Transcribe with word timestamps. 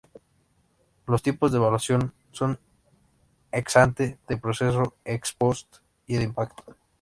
Los 1.05 1.21
tipos 1.21 1.51
de 1.51 1.59
evaluación 1.59 2.11
son: 2.31 2.57
"ex-ante", 3.51 4.17
"de 4.27 4.37
proceso", 4.37 4.95
"ex-post" 5.05 5.75
y 6.07 6.15
"de 6.15 6.23
impacto". 6.23 6.75